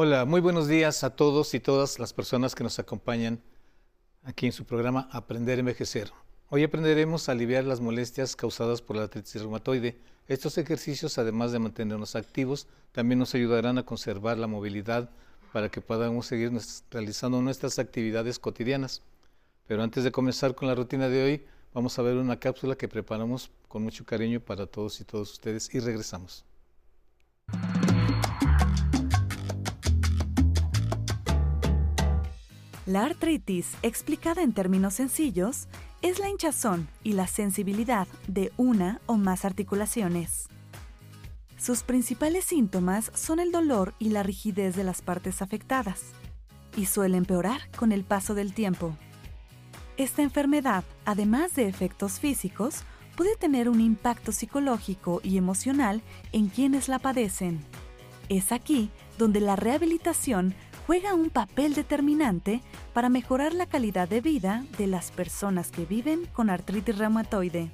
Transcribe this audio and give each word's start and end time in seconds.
Hola, 0.00 0.24
muy 0.26 0.40
buenos 0.40 0.68
días 0.68 1.02
a 1.02 1.10
todos 1.10 1.54
y 1.54 1.58
todas 1.58 1.98
las 1.98 2.12
personas 2.12 2.54
que 2.54 2.62
nos 2.62 2.78
acompañan 2.78 3.42
aquí 4.22 4.46
en 4.46 4.52
su 4.52 4.64
programa 4.64 5.08
Aprender 5.10 5.58
a 5.58 5.58
Envejecer. 5.58 6.12
Hoy 6.50 6.62
aprenderemos 6.62 7.28
a 7.28 7.32
aliviar 7.32 7.64
las 7.64 7.80
molestias 7.80 8.36
causadas 8.36 8.80
por 8.80 8.94
la 8.94 9.02
artritis 9.02 9.42
reumatoide. 9.42 9.98
Estos 10.28 10.56
ejercicios, 10.56 11.18
además 11.18 11.50
de 11.50 11.58
mantenernos 11.58 12.14
activos, 12.14 12.68
también 12.92 13.18
nos 13.18 13.34
ayudarán 13.34 13.76
a 13.76 13.82
conservar 13.82 14.38
la 14.38 14.46
movilidad 14.46 15.10
para 15.52 15.68
que 15.68 15.80
podamos 15.80 16.26
seguir 16.26 16.52
realizando 16.92 17.42
nuestras 17.42 17.80
actividades 17.80 18.38
cotidianas. 18.38 19.02
Pero 19.66 19.82
antes 19.82 20.04
de 20.04 20.12
comenzar 20.12 20.54
con 20.54 20.68
la 20.68 20.76
rutina 20.76 21.08
de 21.08 21.24
hoy, 21.24 21.44
vamos 21.74 21.98
a 21.98 22.02
ver 22.02 22.18
una 22.18 22.38
cápsula 22.38 22.76
que 22.76 22.86
preparamos 22.86 23.50
con 23.66 23.82
mucho 23.82 24.06
cariño 24.06 24.38
para 24.38 24.68
todos 24.68 25.00
y 25.00 25.04
todos 25.04 25.32
ustedes 25.32 25.74
y 25.74 25.80
regresamos. 25.80 26.44
La 32.88 33.04
artritis, 33.04 33.74
explicada 33.82 34.40
en 34.40 34.54
términos 34.54 34.94
sencillos, 34.94 35.68
es 36.00 36.18
la 36.18 36.30
hinchazón 36.30 36.88
y 37.04 37.12
la 37.12 37.26
sensibilidad 37.26 38.08
de 38.28 38.50
una 38.56 39.02
o 39.04 39.18
más 39.18 39.44
articulaciones. 39.44 40.48
Sus 41.58 41.82
principales 41.82 42.46
síntomas 42.46 43.12
son 43.14 43.40
el 43.40 43.52
dolor 43.52 43.92
y 43.98 44.08
la 44.08 44.22
rigidez 44.22 44.74
de 44.74 44.84
las 44.84 45.02
partes 45.02 45.42
afectadas, 45.42 46.00
y 46.78 46.86
suele 46.86 47.18
empeorar 47.18 47.60
con 47.76 47.92
el 47.92 48.04
paso 48.04 48.34
del 48.34 48.54
tiempo. 48.54 48.96
Esta 49.98 50.22
enfermedad, 50.22 50.82
además 51.04 51.54
de 51.56 51.68
efectos 51.68 52.20
físicos, 52.20 52.84
puede 53.16 53.36
tener 53.36 53.68
un 53.68 53.82
impacto 53.82 54.32
psicológico 54.32 55.20
y 55.22 55.36
emocional 55.36 56.00
en 56.32 56.48
quienes 56.48 56.88
la 56.88 56.98
padecen. 56.98 57.60
Es 58.30 58.50
aquí 58.50 58.88
donde 59.18 59.40
la 59.42 59.56
rehabilitación 59.56 60.54
juega 60.88 61.12
un 61.12 61.28
papel 61.28 61.74
determinante 61.74 62.62
para 62.94 63.10
mejorar 63.10 63.52
la 63.52 63.66
calidad 63.66 64.08
de 64.08 64.22
vida 64.22 64.64
de 64.78 64.86
las 64.86 65.10
personas 65.10 65.70
que 65.70 65.84
viven 65.84 66.24
con 66.32 66.48
artritis 66.48 66.96
reumatoide. 66.96 67.70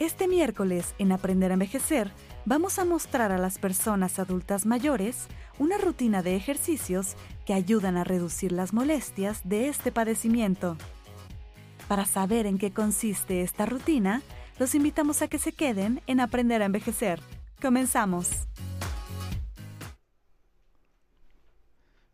Este 0.00 0.26
miércoles, 0.26 0.96
en 0.98 1.12
Aprender 1.12 1.52
a 1.52 1.54
Envejecer, 1.54 2.10
vamos 2.46 2.80
a 2.80 2.84
mostrar 2.84 3.30
a 3.30 3.38
las 3.38 3.60
personas 3.60 4.18
adultas 4.18 4.66
mayores 4.66 5.28
una 5.60 5.78
rutina 5.78 6.20
de 6.20 6.34
ejercicios 6.34 7.14
que 7.46 7.54
ayudan 7.54 7.96
a 7.96 8.02
reducir 8.02 8.50
las 8.50 8.72
molestias 8.72 9.42
de 9.44 9.68
este 9.68 9.92
padecimiento. 9.92 10.76
Para 11.86 12.06
saber 12.06 12.46
en 12.46 12.58
qué 12.58 12.72
consiste 12.72 13.42
esta 13.42 13.66
rutina, 13.66 14.20
los 14.58 14.74
invitamos 14.74 15.22
a 15.22 15.28
que 15.28 15.38
se 15.38 15.52
queden 15.52 16.02
en 16.08 16.18
Aprender 16.18 16.60
a 16.60 16.64
Envejecer. 16.64 17.20
Comenzamos. 17.62 18.48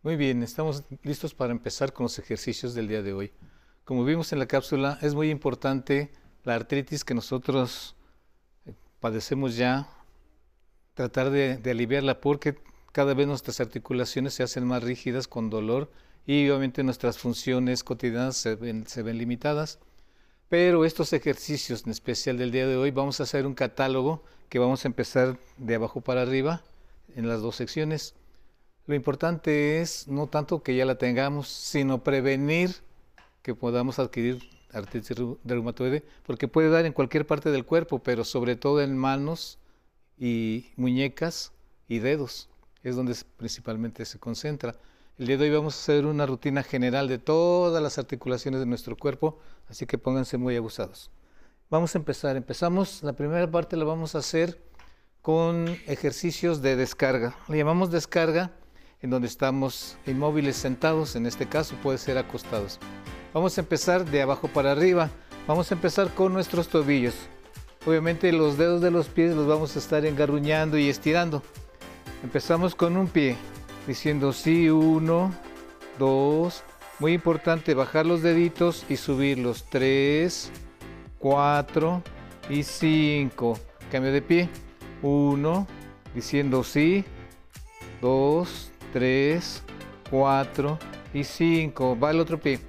Muy 0.03 0.17
bien, 0.17 0.43
estamos 0.43 0.83
listos 1.03 1.35
para 1.35 1.53
empezar 1.53 1.93
con 1.93 2.05
los 2.05 2.19
ejercicios 2.19 2.73
del 2.73 2.89
día 2.89 3.03
de 3.03 3.13
hoy. 3.13 3.33
Como 3.85 4.03
vimos 4.03 4.33
en 4.33 4.39
la 4.39 4.47
cápsula, 4.47 4.99
es 5.03 5.15
muy 5.15 5.29
importante 5.29 6.11
la 6.43 6.55
artritis 6.55 7.05
que 7.05 7.13
nosotros 7.13 7.97
eh, 8.65 8.73
padecemos 8.99 9.59
ya, 9.59 9.91
tratar 10.95 11.29
de, 11.29 11.61
aliviarla 11.71 12.19
porque 12.23 12.57
cada 12.93 13.13
vez 13.13 13.27
nuestras 13.27 13.61
articulaciones 13.61 14.33
se 14.33 14.43
hacen 14.43 14.65
más 14.65 14.83
rígidas 14.83 15.29
con 15.29 15.51
dolor 15.51 15.91
y 16.25 16.49
obviamente 16.49 16.83
nuestras 16.83 17.19
funciones 17.19 17.85
cotidianas 17.85 18.39
se 18.39 18.55
ven, 18.55 18.87
se 18.87 19.03
ven 19.03 19.19
limitadas. 19.19 19.81
Pero 20.49 20.87
estos 20.87 21.13
ejercicios, 21.13 21.85
en 21.85 21.93
especial 21.93 22.39
del 22.39 22.53
día 22.53 22.67
de 22.67 22.79
hoy, 22.79 22.91
vamos 22.91 23.21
a 23.21 23.25
hacer 23.25 23.47
un 23.47 23.53
catálogo 23.53 24.25
que 24.49 24.59
vamos 24.59 24.83
a 24.87 24.89
empezar 24.89 25.39
de 25.59 25.75
abajo 25.75 26.01
para 26.01 26.23
arriba 26.23 26.63
en 27.15 27.29
las 27.29 27.43
dos 27.43 27.57
secciones. 27.57 28.15
Lo 28.91 28.97
importante 28.97 29.81
es 29.81 30.09
no 30.09 30.27
tanto 30.27 30.65
que 30.65 30.75
ya 30.75 30.85
la 30.85 30.97
tengamos, 30.97 31.47
sino 31.47 32.03
prevenir 32.03 32.75
que 33.41 33.55
podamos 33.55 34.01
adquirir 34.01 34.43
artritis 34.73 35.17
reumatoide, 35.45 36.03
porque 36.27 36.49
puede 36.49 36.71
dar 36.71 36.85
en 36.85 36.93
cualquier 36.93 37.25
parte 37.25 37.53
del 37.53 37.65
cuerpo, 37.65 38.01
pero 38.01 38.25
sobre 38.25 38.57
todo 38.57 38.83
en 38.83 38.99
manos 38.99 39.61
y 40.19 40.73
muñecas 40.75 41.53
y 41.87 42.01
dedos. 42.01 42.49
Es 42.83 42.97
donde 42.97 43.15
principalmente 43.37 44.05
se 44.05 44.19
concentra. 44.19 44.75
El 45.19 45.29
día 45.29 45.37
de 45.37 45.45
hoy 45.45 45.55
vamos 45.55 45.77
a 45.77 45.79
hacer 45.83 46.05
una 46.05 46.27
rutina 46.27 46.65
general 46.65 47.07
de 47.07 47.19
todas 47.19 47.81
las 47.81 47.97
articulaciones 47.97 48.59
de 48.59 48.67
nuestro 48.67 48.97
cuerpo, 48.97 49.39
así 49.69 49.87
que 49.87 49.99
pónganse 49.99 50.37
muy 50.37 50.57
abusados. 50.57 51.13
Vamos 51.71 51.95
a 51.95 51.99
empezar. 51.99 52.37
Empezamos, 52.37 53.05
la 53.05 53.13
primera 53.13 53.49
parte 53.49 53.77
la 53.77 53.85
vamos 53.85 54.17
a 54.17 54.19
hacer 54.19 54.61
con 55.23 55.69
ejercicios 55.87 56.61
de 56.61 56.75
descarga. 56.75 57.37
Le 57.47 57.57
llamamos 57.59 57.93
descarga 57.93 58.51
en 59.03 59.11
donde 59.11 59.29
estamos 59.29 59.97
inmóviles 60.07 60.57
sentados, 60.57 61.17
en 61.17 61.27
este 61.27 61.47
caso 61.47 61.75
puede 61.83 61.99
ser 61.99 62.19
acostados. 62.19 62.79
Vamos 63.33 63.57
a 63.57 63.61
empezar 63.61 64.05
de 64.05 64.23
abajo 64.23 64.49
para 64.49 64.73
arriba. 64.73 65.11
Vamos 65.47 65.71
a 65.71 65.75
empezar 65.75 66.13
con 66.15 66.33
nuestros 66.33 66.69
tobillos. 66.69 67.15
Obviamente 67.87 68.31
los 68.33 68.59
dedos 68.59 68.83
de 68.83 68.91
los 68.91 69.09
pies 69.09 69.35
los 69.35 69.47
vamos 69.47 69.75
a 69.75 69.79
estar 69.79 70.05
engarruñando 70.05 70.77
y 70.77 70.89
estirando. 70.89 71.43
Empezamos 72.23 72.75
con 72.75 72.97
un 72.97 73.07
pie, 73.07 73.37
diciendo 73.87 74.33
sí, 74.33 74.69
uno, 74.69 75.33
dos. 75.99 76.63
Muy 76.99 77.15
importante 77.15 77.73
bajar 77.73 78.05
los 78.05 78.21
deditos 78.21 78.85
y 78.91 78.97
subirlos. 78.97 79.65
Tres, 79.71 80.51
cuatro 81.19 82.03
y 82.51 82.63
cinco. 82.63 83.59
Cambio 83.91 84.13
de 84.13 84.21
pie. 84.21 84.49
Uno, 85.01 85.67
diciendo 86.15 86.63
sí, 86.63 87.05
dos, 88.03 88.71
3, 88.93 89.63
4 90.11 90.79
y 91.15 91.25
5. 91.25 91.99
Va 91.99 92.11
el 92.11 92.21
otro 92.21 92.39
pie. 92.39 92.61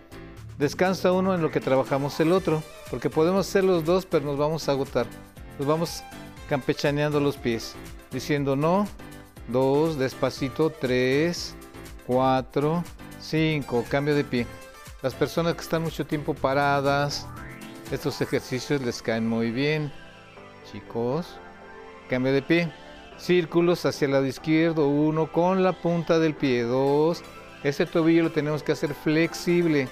Descansa 0.58 1.12
uno 1.12 1.34
en 1.34 1.42
lo 1.42 1.52
que 1.52 1.60
trabajamos 1.60 2.20
el 2.20 2.32
otro, 2.32 2.62
porque 2.90 3.10
podemos 3.10 3.48
hacer 3.48 3.64
los 3.64 3.84
dos, 3.84 4.06
pero 4.06 4.26
nos 4.26 4.38
vamos 4.38 4.70
a 4.70 4.74
agotar. 4.74 5.08
Nos 5.58 5.68
vamos 5.68 6.04
campechaneando 6.50 7.20
los 7.20 7.38
pies, 7.38 7.76
diciendo 8.12 8.56
no, 8.56 8.88
2, 9.48 9.98
despacito, 9.98 10.70
3, 10.70 11.56
4, 12.06 12.84
5. 13.20 13.86
Cambio 13.90 14.16
de 14.16 14.24
pie. 14.24 14.46
Las 15.02 15.16
personas 15.16 15.56
que 15.56 15.62
están 15.62 15.82
mucho 15.82 16.06
tiempo 16.06 16.34
paradas, 16.34 17.28
estos 17.92 18.22
ejercicios 18.22 18.82
les 18.82 19.02
caen 19.02 19.28
muy 19.28 19.50
bien. 19.50 19.92
Chicos, 20.72 21.26
cambio 22.08 22.34
de 22.34 22.42
pie 22.42 22.72
círculos 23.22 23.86
hacia 23.86 24.06
el 24.06 24.12
lado 24.12 24.26
izquierdo, 24.26 24.88
uno 24.88 25.32
con 25.32 25.64
la 25.64 25.74
punta 25.74 26.20
del 26.20 26.34
pie, 26.34 26.64
dos. 26.64 27.22
Ese 27.64 27.86
tobillo 27.86 28.24
lo 28.24 28.32
tenemos 28.32 28.64
que 28.64 28.72
hacer 28.72 28.94
flexible 28.96 29.88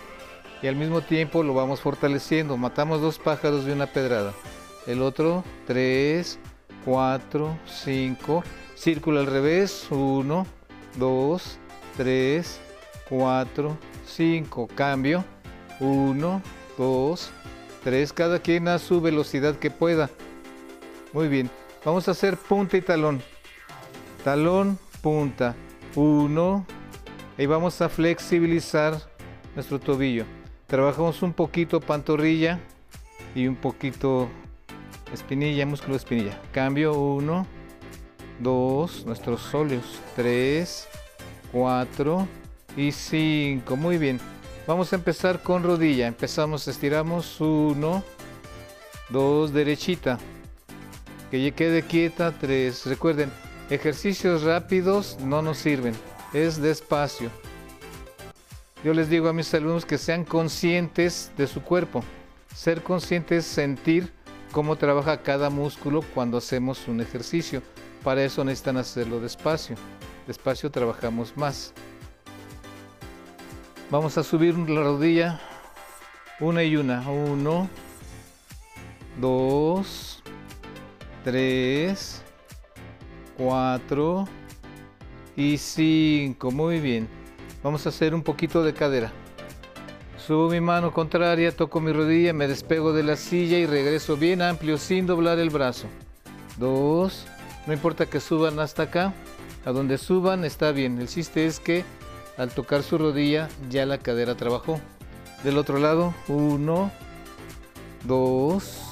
y 0.62 0.68
al 0.68 0.76
mismo 0.76 1.02
tiempo 1.02 1.44
lo 1.44 1.54
vamos 1.54 1.82
fortaleciendo. 1.82 2.58
Matamos 2.58 3.02
dos 3.02 3.20
pájaros 3.20 3.66
de 3.66 3.74
una 3.74 3.86
pedrada. 3.86 4.34
El 4.88 5.02
otro, 5.02 5.44
tres, 5.68 6.40
cuatro, 6.84 7.58
cinco. 7.66 8.44
Círculo 8.76 9.20
al 9.20 9.28
revés, 9.28 9.88
uno, 9.92 10.48
dos, 10.98 11.60
tres, 11.96 12.60
cuatro, 13.08 13.78
cinco. 14.08 14.68
Cambio, 14.74 15.24
uno, 15.80 16.42
dos, 16.78 17.30
tres. 17.84 18.12
Cada 18.12 18.40
quien 18.40 18.68
a 18.68 18.80
su 18.80 19.00
velocidad 19.00 19.56
que 19.56 19.70
pueda. 19.70 20.10
Muy 21.14 21.28
bien. 21.28 21.59
Vamos 21.86 22.10
a 22.10 22.12
hacer 22.12 22.36
punta 22.36 22.76
y 22.76 22.82
talón. 22.82 23.22
Talón, 24.24 24.78
punta. 25.02 25.56
Uno. 25.96 26.66
Y 27.38 27.46
vamos 27.46 27.82
a 27.82 27.88
flexibilizar 27.88 29.00
nuestro 29.56 29.80
tobillo. 29.80 30.26
Trabajamos 30.68 31.22
un 31.24 31.32
poquito 31.32 31.80
pantorrilla 31.80 32.60
y 33.34 33.48
un 33.48 33.56
poquito 33.56 34.28
espinilla, 35.14 35.66
músculo 35.66 35.96
espinilla. 35.96 36.38
Cambio. 36.52 37.00
Uno, 37.00 37.48
dos, 38.40 39.06
nuestros 39.06 39.40
sóleos. 39.40 40.02
Tres, 40.18 40.90
cuatro 41.54 42.28
y 42.76 42.92
cinco. 42.92 43.78
Muy 43.78 43.98
bien. 43.98 44.20
Vamos 44.68 44.92
a 44.92 44.98
empezar 44.98 45.42
con 45.42 45.64
rodilla. 45.64 46.08
Empezamos, 46.08 46.68
estiramos. 46.68 47.40
Uno, 47.40 48.04
dos, 49.10 49.54
derechita 49.54 50.20
que 51.30 51.42
ya 51.42 51.52
quede 51.52 51.84
quieta, 51.84 52.32
tres. 52.32 52.86
Recuerden, 52.86 53.32
ejercicios 53.70 54.44
rápidos 54.44 55.18
no 55.22 55.42
nos 55.42 55.58
sirven, 55.58 55.94
es 56.34 56.62
despacio. 56.62 57.30
Yo 58.84 58.94
les 58.94 59.10
digo 59.10 59.28
a 59.28 59.34
mis 59.34 59.54
alumnos 59.54 59.86
que 59.86 59.98
sean 59.98 60.24
conscientes 60.24 61.32
de 61.38 61.48
su 61.48 61.62
cuerpo. 61.62 62.04
Ser 62.56 62.82
conscientes 62.82 63.46
es 63.46 63.52
sentir 63.52 64.12
cómo 64.52 64.78
trabaja 64.78 65.22
cada 65.22 65.50
músculo 65.50 66.02
cuando 66.14 66.38
hacemos 66.38 66.88
un 66.88 67.02
ejercicio. 67.02 67.62
Para 68.04 68.24
eso 68.24 68.44
necesitan 68.44 68.78
hacerlo 68.78 69.20
despacio. 69.20 69.76
Despacio 70.28 70.72
trabajamos 70.72 71.36
más. 71.36 71.74
Vamos 73.92 74.18
a 74.18 74.24
subir 74.24 74.58
la 74.58 74.82
rodilla 74.82 75.42
una 76.40 76.64
y 76.64 76.76
una. 76.76 77.02
Uno, 77.10 77.70
dos, 79.20 80.19
3, 81.24 82.24
4 83.38 84.28
y 85.36 85.58
5. 85.58 86.52
Muy 86.52 86.80
bien. 86.80 87.08
Vamos 87.64 87.86
a 87.86 87.90
hacer 87.90 88.16
un 88.16 88.24
poquito 88.24 88.64
de 88.64 88.74
cadera. 88.74 89.12
Subo 90.18 90.50
mi 90.50 90.62
mano 90.62 90.94
contraria, 90.94 91.56
toco 91.56 91.82
mi 91.82 91.92
rodilla, 91.92 92.34
me 92.34 92.48
despego 92.48 92.94
de 92.94 93.04
la 93.04 93.16
silla 93.16 93.58
y 93.58 93.66
regreso 93.66 94.16
bien 94.16 94.42
amplio 94.42 94.78
sin 94.78 95.08
doblar 95.08 95.40
el 95.40 95.50
brazo. 95.50 95.88
2. 96.58 97.26
No 97.68 97.74
importa 97.74 98.06
que 98.06 98.20
suban 98.20 98.60
hasta 98.60 98.84
acá. 98.84 99.14
A 99.66 99.72
donde 99.72 99.98
suban 99.98 100.46
está 100.46 100.72
bien. 100.72 101.00
El 101.00 101.08
chiste 101.08 101.46
es 101.46 101.60
que 101.60 101.84
al 102.38 102.52
tocar 102.52 102.84
su 102.84 102.98
rodilla 102.98 103.50
ya 103.70 103.86
la 103.86 103.98
cadera 103.98 104.36
trabajó. 104.36 104.80
Del 105.44 105.58
otro 105.58 105.80
lado, 105.80 106.14
1, 106.28 106.92
2, 108.06 108.89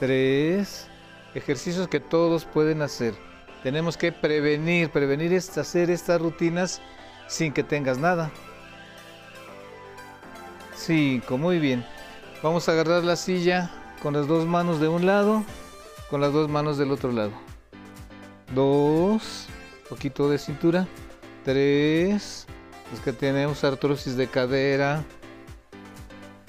3. 0.00 0.88
Ejercicios 1.34 1.88
que 1.88 2.00
todos 2.00 2.44
pueden 2.44 2.82
hacer. 2.82 3.14
Tenemos 3.62 3.96
que 3.96 4.12
prevenir. 4.12 4.90
Prevenir 4.90 5.32
es 5.32 5.56
hacer 5.58 5.90
estas 5.90 6.20
rutinas 6.20 6.80
sin 7.28 7.52
que 7.52 7.62
tengas 7.62 7.98
nada. 7.98 8.30
5, 10.76 11.38
muy 11.38 11.58
bien. 11.58 11.84
Vamos 12.42 12.68
a 12.68 12.72
agarrar 12.72 13.02
la 13.02 13.16
silla 13.16 13.70
con 14.02 14.14
las 14.14 14.28
dos 14.28 14.46
manos 14.46 14.78
de 14.80 14.88
un 14.88 15.06
lado, 15.06 15.42
con 16.10 16.20
las 16.20 16.32
dos 16.32 16.48
manos 16.48 16.78
del 16.78 16.92
otro 16.92 17.10
lado. 17.10 17.32
2, 18.54 19.46
poquito 19.88 20.28
de 20.28 20.38
cintura. 20.38 20.86
3, 21.44 22.46
los 22.92 23.00
que 23.00 23.12
tenemos 23.12 23.64
artrosis 23.64 24.16
de 24.16 24.28
cadera. 24.28 25.04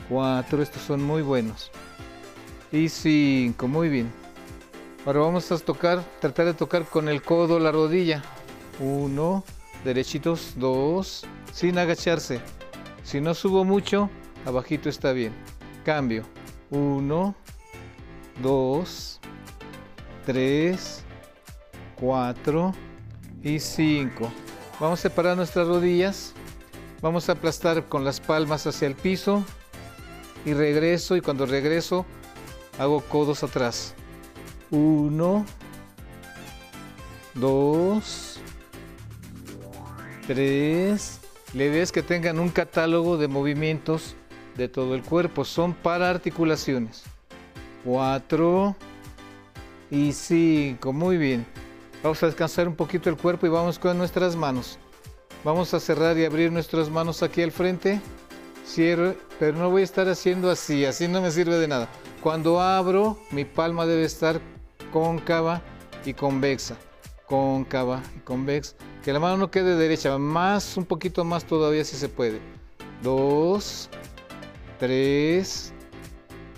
4, 0.09 0.61
estos 0.61 0.81
son 0.81 1.03
muy 1.03 1.21
buenos. 1.21 1.71
Y 2.71 2.89
5, 2.89 3.67
muy 3.67 3.87
bien. 3.87 4.11
Ahora 5.05 5.21
vamos 5.21 5.49
a 5.51 5.57
tocar, 5.57 6.03
tratar 6.19 6.47
de 6.47 6.53
tocar 6.53 6.83
con 6.85 7.07
el 7.07 7.21
codo 7.21 7.59
la 7.59 7.71
rodilla. 7.71 8.21
1, 8.79 9.43
derechitos, 9.85 10.53
2, 10.57 11.25
sin 11.53 11.77
agacharse. 11.77 12.41
Si 13.03 13.21
no 13.21 13.33
subo 13.33 13.63
mucho, 13.63 14.09
abajito 14.45 14.89
está 14.89 15.13
bien. 15.13 15.31
Cambio. 15.85 16.23
1, 16.69 17.35
2, 18.41 19.19
3, 20.25 21.03
4 22.01 22.73
y 23.43 23.59
5. 23.59 24.31
Vamos 24.81 24.99
a 24.99 25.01
separar 25.03 25.37
nuestras 25.37 25.67
rodillas. 25.67 26.33
Vamos 27.01 27.29
a 27.29 27.31
aplastar 27.31 27.85
con 27.85 28.03
las 28.03 28.19
palmas 28.19 28.67
hacia 28.67 28.87
el 28.89 28.95
piso. 28.95 29.45
Y 30.45 30.53
regreso 30.53 31.15
y 31.15 31.21
cuando 31.21 31.45
regreso 31.45 32.05
hago 32.77 33.01
codos 33.01 33.43
atrás. 33.43 33.93
1, 34.71 35.45
2, 37.35 38.39
3. 40.27 41.19
La 41.53 41.63
idea 41.63 41.83
es 41.83 41.91
que 41.91 42.03
tengan 42.03 42.39
un 42.39 42.49
catálogo 42.49 43.17
de 43.17 43.27
movimientos 43.27 44.15
de 44.57 44.67
todo 44.67 44.95
el 44.95 45.03
cuerpo. 45.03 45.45
Son 45.45 45.73
para 45.73 46.09
articulaciones. 46.09 47.03
4 47.85 48.75
y 49.91 50.11
5. 50.11 50.93
Muy 50.93 51.17
bien. 51.17 51.45
Vamos 52.03 52.21
a 52.21 52.27
descansar 52.27 52.67
un 52.67 52.75
poquito 52.75 53.09
el 53.09 53.17
cuerpo 53.17 53.45
y 53.45 53.49
vamos 53.49 53.79
con 53.79 53.97
nuestras 53.97 54.35
manos. 54.35 54.77
Vamos 55.43 55.73
a 55.73 55.79
cerrar 55.79 56.17
y 56.17 56.25
abrir 56.25 56.51
nuestras 56.51 56.89
manos 56.89 57.23
aquí 57.23 57.41
al 57.41 57.51
frente. 57.51 58.01
Cierro, 58.67 59.15
pero 59.39 59.57
no 59.57 59.69
voy 59.69 59.81
a 59.81 59.85
estar 59.85 60.09
haciendo 60.09 60.51
así, 60.51 60.85
así 60.85 61.07
no 61.07 61.21
me 61.21 61.31
sirve 61.31 61.55
de 61.55 61.67
nada. 61.67 61.87
Cuando 62.21 62.59
abro, 62.59 63.17
mi 63.31 63.45
palma 63.45 63.85
debe 63.85 64.03
estar 64.03 64.41
cóncava 64.91 65.61
y 66.05 66.13
convexa. 66.13 66.75
Cóncava 67.27 68.03
y 68.15 68.19
convexa. 68.19 68.75
Que 69.03 69.13
la 69.13 69.19
mano 69.19 69.37
no 69.37 69.51
quede 69.51 69.75
derecha, 69.75 70.17
más, 70.17 70.75
un 70.75 70.85
poquito 70.85 71.23
más 71.23 71.45
todavía 71.45 71.85
si 71.85 71.95
se 71.95 72.09
puede. 72.09 72.41
Dos, 73.01 73.89
tres, 74.79 75.73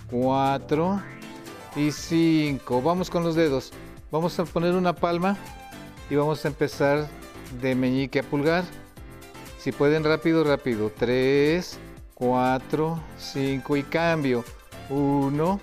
cuatro 0.09 1.01
y 1.75 1.91
cinco. 1.91 2.81
Vamos 2.81 3.09
con 3.09 3.23
los 3.23 3.35
dedos. 3.35 3.71
Vamos 4.11 4.39
a 4.39 4.45
poner 4.45 4.73
una 4.73 4.95
palma 4.95 5.37
y 6.09 6.15
vamos 6.15 6.43
a 6.43 6.47
empezar 6.47 7.07
de 7.61 7.75
meñique 7.75 8.19
a 8.19 8.23
pulgar. 8.23 8.63
Si 9.59 9.71
pueden 9.71 10.03
rápido, 10.03 10.43
rápido. 10.43 10.91
3, 10.97 11.77
4, 12.19 12.99
5 13.17 13.77
y 13.77 13.83
cambio. 13.83 14.45
1, 14.89 15.59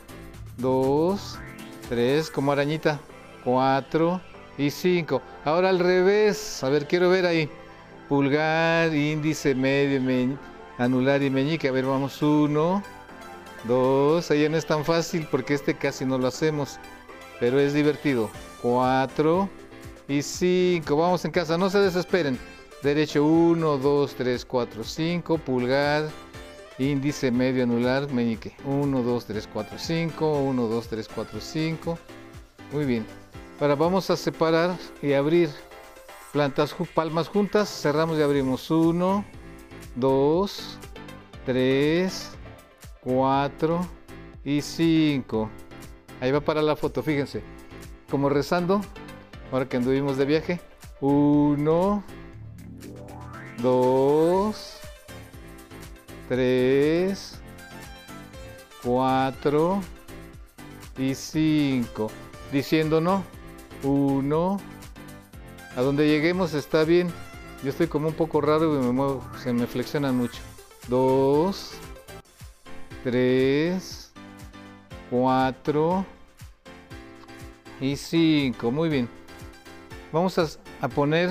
2, 0.58 1.38
3, 1.88 2.30
como 2.30 2.50
arañita. 2.50 2.98
4 3.44 4.20
y 4.58 4.70
5. 4.70 5.22
Ahora 5.44 5.68
al 5.68 5.78
revés. 5.78 6.64
A 6.64 6.68
ver, 6.68 6.88
quiero 6.88 7.08
ver 7.08 7.26
ahí. 7.26 7.48
Pulgar, 8.08 8.92
índice, 8.92 9.54
medio, 9.54 10.36
anular 10.78 11.22
y 11.22 11.30
meñique. 11.30 11.68
A 11.68 11.72
ver, 11.72 11.84
vamos. 11.84 12.20
1, 12.20 12.82
2. 13.64 14.30
Ahí 14.32 14.48
no 14.48 14.56
es 14.56 14.66
tan 14.66 14.84
fácil 14.84 15.28
porque 15.30 15.54
este 15.54 15.76
casi 15.76 16.04
no 16.04 16.18
lo 16.18 16.26
hacemos 16.26 16.80
pero 17.40 17.60
es 17.60 17.74
divertido. 17.74 18.30
4 18.62 19.48
y 20.08 20.22
5. 20.22 20.96
Vamos 20.96 21.24
en 21.24 21.30
casa, 21.30 21.58
no 21.58 21.70
se 21.70 21.78
desesperen. 21.78 22.38
Derecho 22.82 23.24
1, 23.24 23.78
2, 23.78 24.14
3, 24.14 24.44
4, 24.44 24.84
5. 24.84 25.38
Pulgar, 25.38 26.08
índice, 26.78 27.30
medio, 27.30 27.64
anular, 27.64 28.10
meñique. 28.12 28.54
1, 28.64 29.02
2, 29.02 29.24
3, 29.26 29.48
4, 29.52 29.78
5. 29.78 30.38
1, 30.42 30.62
2, 30.62 30.88
3, 30.88 31.08
4, 31.14 31.40
5. 31.40 31.98
Muy 32.72 32.84
bien. 32.84 33.06
Ahora 33.60 33.74
vamos 33.74 34.10
a 34.10 34.16
separar 34.16 34.76
y 35.02 35.12
abrir 35.12 35.50
plantas, 36.32 36.74
palmas 36.94 37.28
juntas. 37.28 37.68
Cerramos 37.68 38.18
y 38.18 38.22
abrimos. 38.22 38.70
1, 38.70 39.24
2, 39.96 40.78
3, 41.46 42.30
4 43.02 43.88
y 44.44 44.60
5. 44.60 45.50
Ahí 46.20 46.30
va 46.30 46.40
para 46.40 46.62
la 46.62 46.76
foto, 46.76 47.02
fíjense. 47.02 47.42
Como 48.10 48.28
rezando, 48.28 48.80
ahora 49.52 49.68
que 49.68 49.76
anduvimos 49.76 50.16
de 50.16 50.24
viaje. 50.24 50.60
Uno, 51.00 52.02
dos, 53.58 54.75
tres, 56.28 57.38
cuatro 58.82 59.80
y 60.98 61.14
cinco. 61.14 62.10
Diciendo 62.52 63.00
no. 63.00 63.24
Uno. 63.82 64.58
A 65.76 65.82
donde 65.82 66.08
lleguemos 66.08 66.54
está 66.54 66.84
bien. 66.84 67.12
Yo 67.62 67.70
estoy 67.70 67.86
como 67.86 68.08
un 68.08 68.14
poco 68.14 68.40
raro 68.40 68.74
y 68.76 68.84
me 68.84 68.92
muevo, 68.92 69.24
se 69.42 69.52
me 69.52 69.66
flexiona 69.66 70.12
mucho. 70.12 70.40
Dos, 70.88 71.72
tres, 73.02 74.06
4 75.10 76.04
y 77.80 77.96
5. 77.96 78.70
Muy 78.70 78.88
bien. 78.88 79.08
Vamos 80.12 80.38
a, 80.38 80.88
poner 80.88 81.30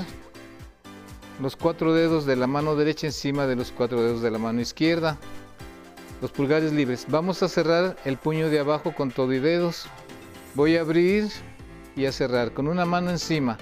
los 1.42 1.56
cuatro 1.56 1.94
dedos 1.94 2.26
de 2.26 2.36
la 2.36 2.48
mano 2.48 2.76
derecha 2.76 3.08
encima 3.08 3.46
de 3.46 3.56
los 3.56 3.72
cuatro 3.72 4.02
dedos 4.02 4.22
de 4.22 4.32
la 4.32 4.38
mano 4.38 4.62
izquierda. 4.62 5.18
Los 6.22 6.32
pulgares 6.32 6.72
libres. 6.72 7.06
Vamos 7.10 7.44
a 7.44 7.50
cerrar 7.50 7.98
el 8.06 8.18
puño 8.18 8.50
de 8.50 8.60
abajo 8.60 8.94
con 8.96 9.12
todo 9.12 9.34
y 9.34 9.40
dedos. 9.40 9.88
Voy 10.54 10.78
a 10.78 10.82
abrir 10.82 11.30
y 11.96 12.06
a 12.06 12.12
cerrar 12.12 12.54
con 12.54 12.68
una 12.68 12.86
mano 12.86 13.10
encima. 13.10 13.58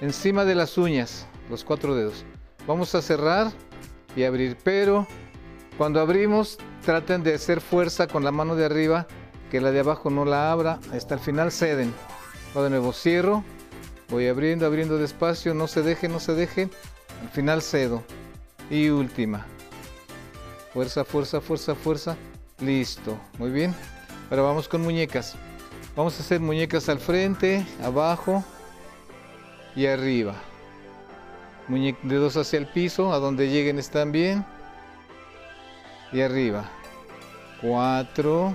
Encima 0.00 0.44
de 0.44 0.54
las 0.54 0.78
uñas, 0.78 1.26
los 1.50 1.64
cuatro 1.64 1.94
dedos. 1.94 2.24
Vamos 2.66 2.94
a 2.94 3.02
cerrar 3.02 3.50
y 4.14 4.22
abrir. 4.22 4.56
Pero 4.62 5.06
cuando 5.76 6.00
abrimos, 6.00 6.58
traten 6.84 7.22
de 7.22 7.34
hacer 7.34 7.60
fuerza 7.60 8.06
con 8.06 8.22
la 8.22 8.32
mano 8.32 8.54
de 8.54 8.64
arriba 8.64 9.06
que 9.50 9.60
la 9.60 9.72
de 9.72 9.80
abajo 9.80 10.10
no 10.10 10.24
la 10.24 10.52
abra, 10.52 10.78
hasta 10.92 11.14
el 11.14 11.20
final 11.20 11.50
ceden. 11.50 11.92
Va 12.56 12.62
de 12.62 12.70
nuevo, 12.70 12.92
cierro, 12.92 13.44
voy 14.08 14.28
abriendo, 14.28 14.64
abriendo 14.64 14.96
despacio, 14.96 15.54
no 15.54 15.66
se 15.66 15.82
deje, 15.82 16.08
no 16.08 16.20
se 16.20 16.34
deje, 16.34 16.70
al 17.20 17.28
final 17.30 17.62
cedo. 17.62 18.02
Y 18.70 18.88
última. 18.88 19.46
Fuerza, 20.72 21.04
fuerza, 21.04 21.40
fuerza, 21.40 21.74
fuerza. 21.74 22.16
Listo, 22.60 23.18
muy 23.38 23.50
bien. 23.50 23.74
Ahora 24.30 24.42
vamos 24.42 24.68
con 24.68 24.82
muñecas. 24.82 25.34
Vamos 25.96 26.16
a 26.18 26.22
hacer 26.22 26.40
muñecas 26.40 26.88
al 26.88 27.00
frente, 27.00 27.66
abajo 27.82 28.44
y 29.74 29.86
arriba. 29.86 30.34
dedos 32.02 32.36
hacia 32.36 32.58
el 32.58 32.66
piso, 32.66 33.12
a 33.12 33.18
donde 33.18 33.48
lleguen 33.48 33.78
están 33.78 34.12
bien. 34.12 34.44
Y 36.12 36.20
arriba. 36.20 36.68
Cuatro 37.60 38.54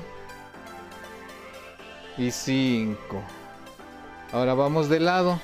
y 2.18 2.32
5. 2.32 2.98
Ahora 4.32 4.54
vamos 4.54 4.90
de 4.90 5.00
lado. 5.00 5.40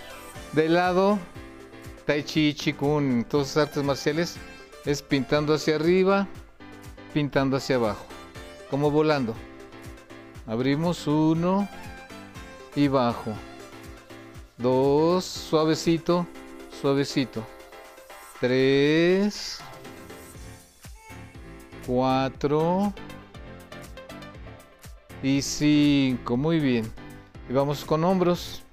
De 0.53 0.69
lado, 0.69 1.19
Tai 2.12 2.25
Chi, 2.25 2.53
Chi 2.53 2.74
Kung, 2.74 3.24
todas 3.24 3.56
artes 3.56 3.82
marciales 3.86 4.36
es 4.84 5.01
pintando 5.01 5.53
hacia 5.53 5.77
arriba, 5.77 6.27
pintando 7.13 7.56
hacia 7.56 7.77
abajo, 7.77 8.03
como 8.70 8.91
volando. 8.91 9.34
Abrimos 10.46 11.08
uno 11.08 11.70
y 12.75 12.89
bajo. 12.89 13.32
Dos, 14.58 15.24
suavecito, 15.24 16.27
suavecito. 16.82 17.48
3, 18.41 19.60
4 21.88 22.94
y 25.24 25.41
5. 25.41 26.36
Muy 26.36 26.60
bien. 26.60 26.91
Y 27.50 27.53
vamos 27.53 27.86
con 27.86 28.03
hombros. 28.03 28.63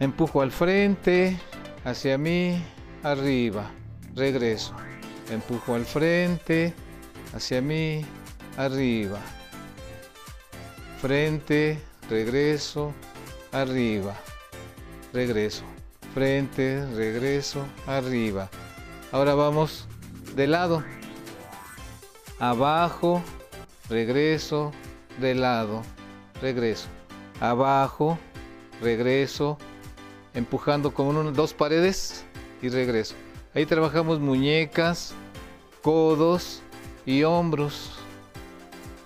Empujo 0.00 0.42
al 0.42 0.50
frente, 0.50 1.38
hacia 1.84 2.18
mí, 2.18 2.60
arriba. 3.04 3.70
Regreso. 4.16 4.74
Empujo 5.30 5.74
al 5.74 5.84
frente, 5.84 6.74
hacia 7.32 7.60
mí, 7.60 8.04
arriba. 8.56 9.20
Frente, 11.00 11.80
regreso, 12.10 12.92
arriba. 13.52 14.16
Regreso. 15.12 15.62
Frente, 16.12 16.84
regreso, 16.94 17.64
arriba. 17.86 18.50
Ahora 19.12 19.34
vamos 19.34 19.86
de 20.34 20.48
lado. 20.48 20.82
Abajo, 22.40 23.22
regreso, 23.88 24.72
de 25.20 25.36
lado, 25.36 25.82
regreso. 26.40 26.88
Abajo, 27.40 28.18
regreso, 28.80 29.56
empujando 30.34 30.92
con 30.92 31.32
dos 31.32 31.54
paredes 31.54 32.24
y 32.60 32.68
regreso. 32.68 33.14
Ahí 33.54 33.66
trabajamos 33.66 34.20
muñecas, 34.20 35.14
codos 35.82 36.60
y 37.06 37.22
hombros. 37.22 37.92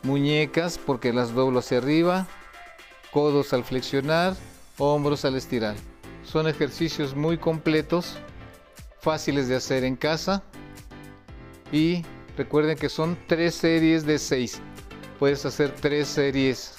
Muñecas 0.03 0.79
porque 0.79 1.13
las 1.13 1.35
doblo 1.35 1.59
hacia 1.59 1.79
arriba, 1.79 2.27
codos 3.13 3.53
al 3.53 3.65
flexionar, 3.65 4.35
hombros 4.79 5.25
al 5.25 5.37
estirar. 5.37 5.75
Son 6.25 6.47
ejercicios 6.49 7.15
muy 7.15 7.37
completos, 7.37 8.17
fáciles 9.01 9.49
de 9.49 9.57
hacer 9.57 9.85
en 9.85 9.97
casa 9.97 10.43
y 11.73 12.05
recuerden 12.37 12.79
que 12.79 12.89
son 12.89 13.19
tres 13.27 13.55
series 13.55 14.07
de 14.07 14.19
seis. 14.19 14.61
Puedes 15.19 15.45
hacer 15.45 15.75
tres 15.75 16.09
series 16.09 16.78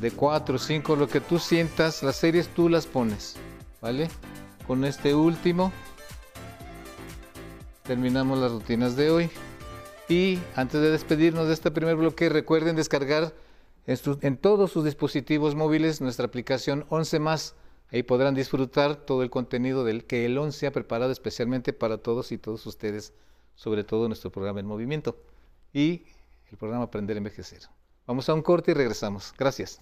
de 0.00 0.10
cuatro, 0.10 0.58
cinco, 0.58 0.96
lo 0.96 1.08
que 1.08 1.20
tú 1.20 1.38
sientas, 1.38 2.02
las 2.02 2.16
series 2.16 2.48
tú 2.48 2.68
las 2.68 2.86
pones, 2.86 3.36
¿vale? 3.82 4.08
Con 4.66 4.84
este 4.84 5.14
último 5.14 5.72
terminamos 7.82 8.38
las 8.38 8.52
rutinas 8.52 8.96
de 8.96 9.10
hoy. 9.10 9.30
Y 10.08 10.38
antes 10.56 10.80
de 10.80 10.90
despedirnos 10.90 11.46
de 11.48 11.54
este 11.54 11.70
primer 11.70 11.96
bloque, 11.96 12.28
recuerden 12.28 12.76
descargar 12.76 13.34
en, 13.86 14.36
todos 14.38 14.72
sus 14.72 14.84
dispositivos 14.84 15.54
móviles 15.54 16.00
nuestra 16.00 16.26
aplicación 16.26 16.86
11 16.88 17.18
más. 17.18 17.54
Ahí 17.92 18.02
podrán 18.02 18.34
disfrutar 18.34 18.96
todo 18.96 19.22
el 19.22 19.30
contenido 19.30 19.84
del 19.84 20.04
que 20.04 20.24
el 20.24 20.38
11 20.38 20.68
ha 20.68 20.72
preparado 20.72 21.12
especialmente 21.12 21.72
para 21.72 21.98
todos 21.98 22.32
y 22.32 22.38
todos 22.38 22.64
ustedes, 22.66 23.12
sobre 23.54 23.84
todo 23.84 24.08
nuestro 24.08 24.30
programa 24.30 24.60
en 24.60 24.66
movimiento 24.66 25.16
y 25.72 26.04
el 26.50 26.56
programa 26.56 26.84
Aprender 26.84 27.16
a 27.16 27.18
Envejecer. 27.18 27.62
Vamos 28.06 28.28
a 28.28 28.34
un 28.34 28.42
corte 28.42 28.70
y 28.70 28.74
regresamos. 28.74 29.34
Gracias 29.36 29.80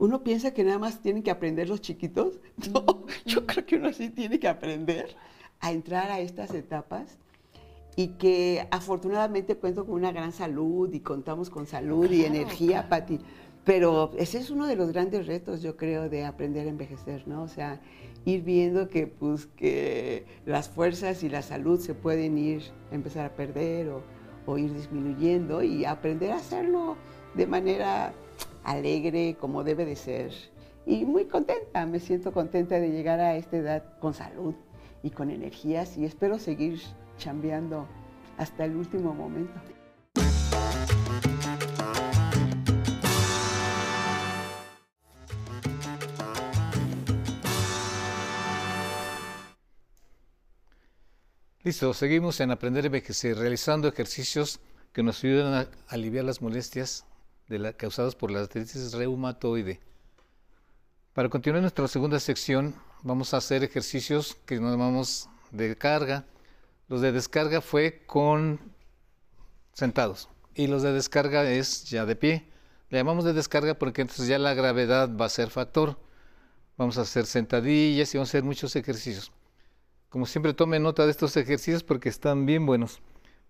uno 0.00 0.24
piensa 0.24 0.52
que 0.52 0.64
nada 0.64 0.78
más 0.78 1.02
tienen 1.02 1.22
que 1.22 1.30
aprender 1.30 1.68
los 1.68 1.80
chiquitos. 1.80 2.40
No, 2.72 3.06
yo 3.24 3.46
creo 3.46 3.64
que 3.64 3.76
uno 3.76 3.92
sí 3.92 4.10
tiene 4.10 4.40
que 4.40 4.48
aprender 4.48 5.14
a 5.60 5.70
entrar 5.70 6.10
a 6.10 6.20
estas 6.20 6.52
etapas 6.54 7.18
y 7.96 8.08
que 8.08 8.66
afortunadamente 8.70 9.56
cuento 9.56 9.84
con 9.84 9.94
una 9.94 10.10
gran 10.10 10.32
salud 10.32 10.92
y 10.92 11.00
contamos 11.00 11.50
con 11.50 11.66
salud 11.66 12.10
y 12.10 12.24
energía, 12.24 12.88
Pati. 12.88 13.18
Pero 13.64 14.12
ese 14.16 14.38
es 14.38 14.50
uno 14.50 14.66
de 14.66 14.74
los 14.74 14.90
grandes 14.92 15.26
retos, 15.26 15.60
yo 15.60 15.76
creo, 15.76 16.08
de 16.08 16.24
aprender 16.24 16.66
a 16.66 16.70
envejecer, 16.70 17.28
¿no? 17.28 17.42
O 17.42 17.48
sea, 17.48 17.80
ir 18.24 18.42
viendo 18.42 18.88
que, 18.88 19.06
pues, 19.06 19.46
que 19.46 20.24
las 20.46 20.70
fuerzas 20.70 21.22
y 21.22 21.28
la 21.28 21.42
salud 21.42 21.78
se 21.78 21.92
pueden 21.92 22.38
ir, 22.38 22.62
empezar 22.90 23.26
a 23.26 23.34
perder 23.34 23.88
o, 23.90 24.02
o 24.46 24.56
ir 24.56 24.72
disminuyendo 24.72 25.62
y 25.62 25.84
aprender 25.84 26.30
a 26.30 26.36
hacerlo 26.36 26.96
de 27.34 27.46
manera 27.46 28.14
alegre 28.64 29.36
como 29.38 29.64
debe 29.64 29.84
de 29.84 29.96
ser. 29.96 30.32
Y 30.86 31.04
muy 31.04 31.26
contenta, 31.26 31.86
me 31.86 32.00
siento 32.00 32.32
contenta 32.32 32.80
de 32.80 32.90
llegar 32.90 33.20
a 33.20 33.36
esta 33.36 33.56
edad 33.56 33.98
con 34.00 34.14
salud 34.14 34.54
y 35.02 35.10
con 35.10 35.30
energías 35.30 35.96
y 35.96 36.04
espero 36.04 36.38
seguir 36.38 36.80
chambeando 37.18 37.86
hasta 38.38 38.64
el 38.64 38.76
último 38.76 39.14
momento. 39.14 39.60
Listo, 51.62 51.92
seguimos 51.92 52.40
en 52.40 52.50
Aprender 52.50 52.84
a 52.84 52.86
Envejecer, 52.86 53.36
realizando 53.36 53.86
ejercicios 53.86 54.60
que 54.94 55.02
nos 55.02 55.22
ayudan 55.22 55.52
a 55.52 55.68
aliviar 55.88 56.24
las 56.24 56.40
molestias 56.40 57.04
causadas 57.76 58.14
por 58.14 58.30
la 58.30 58.40
artritis 58.40 58.92
reumatoide. 58.92 59.80
Para 61.12 61.28
continuar 61.28 61.60
nuestra 61.62 61.88
segunda 61.88 62.20
sección, 62.20 62.74
vamos 63.02 63.34
a 63.34 63.38
hacer 63.38 63.64
ejercicios 63.64 64.36
que 64.46 64.60
nos 64.60 64.70
llamamos 64.70 65.28
de 65.50 65.76
carga. 65.76 66.24
Los 66.88 67.00
de 67.00 67.12
descarga 67.12 67.60
fue 67.60 68.02
con 68.06 68.60
sentados 69.72 70.28
y 70.54 70.68
los 70.68 70.82
de 70.82 70.92
descarga 70.92 71.50
es 71.50 71.84
ya 71.90 72.06
de 72.06 72.14
pie. 72.14 72.46
Le 72.88 72.98
llamamos 72.98 73.24
de 73.24 73.32
descarga 73.32 73.74
porque 73.74 74.02
entonces 74.02 74.28
ya 74.28 74.38
la 74.38 74.54
gravedad 74.54 75.10
va 75.16 75.26
a 75.26 75.30
ser 75.30 75.50
factor. 75.50 75.98
Vamos 76.76 76.98
a 76.98 77.02
hacer 77.02 77.26
sentadillas 77.26 78.14
y 78.14 78.18
vamos 78.18 78.28
a 78.28 78.30
hacer 78.30 78.44
muchos 78.44 78.76
ejercicios. 78.76 79.32
Como 80.08 80.26
siempre, 80.26 80.54
tome 80.54 80.78
nota 80.80 81.04
de 81.04 81.10
estos 81.10 81.36
ejercicios 81.36 81.82
porque 81.82 82.08
están 82.08 82.46
bien 82.46 82.66
buenos. 82.66 83.00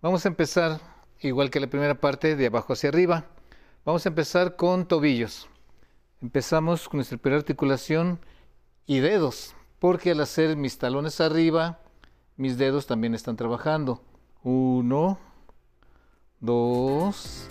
Vamos 0.01 0.25
a 0.25 0.29
empezar 0.29 0.79
igual 1.19 1.49
que 1.49 1.59
la 1.59 1.67
primera 1.67 1.95
parte, 1.95 2.35
de 2.35 2.47
abajo 2.47 2.73
hacia 2.73 2.89
arriba. 2.89 3.25
Vamos 3.83 4.05
a 4.05 4.09
empezar 4.09 4.55
con 4.55 4.85
tobillos. 4.85 5.47
Empezamos 6.21 6.87
con 6.87 6.99
nuestra 6.99 7.17
primera 7.17 7.39
articulación 7.39 8.19
y 8.85 8.99
dedos, 8.99 9.55
porque 9.79 10.11
al 10.11 10.19
hacer 10.19 10.55
mis 10.55 10.77
talones 10.77 11.19
arriba, 11.19 11.79
mis 12.37 12.59
dedos 12.59 12.85
también 12.85 13.15
están 13.15 13.37
trabajando. 13.37 14.03
Uno, 14.43 15.17
dos, 16.39 17.47